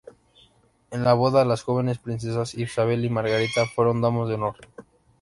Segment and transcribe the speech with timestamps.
[0.89, 4.55] En la boda, las jóvenes princesas Isabel y Margarita fueron damas de honor.